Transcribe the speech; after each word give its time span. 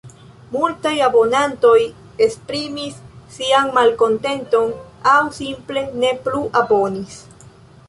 Multaj 0.53 0.93
abonantoj 1.07 1.81
esprimis 2.27 2.97
sian 3.37 3.71
malkontenton– 3.77 4.73
aŭ 5.15 5.21
simple 5.43 5.87
ne 6.05 6.13
plu 6.27 6.45
abonis. 6.65 7.25